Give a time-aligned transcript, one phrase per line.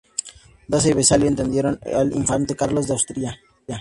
[0.67, 3.39] Daza y Vesalio atendieron al infante Carlos de Austria.